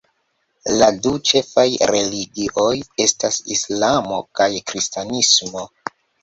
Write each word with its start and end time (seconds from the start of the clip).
La 0.77 0.85
du 1.07 1.11
ĉefaj 1.31 1.65
religioj 1.91 2.71
estas 3.05 3.37
Islamo 3.57 4.19
kaj 4.41 4.49
Kristanismo. 4.73 5.67